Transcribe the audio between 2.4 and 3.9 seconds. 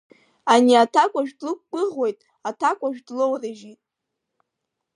аҭакәажә длоурыжьит.